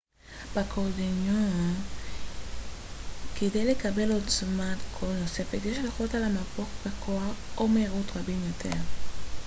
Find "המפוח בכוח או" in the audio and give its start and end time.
6.23-7.67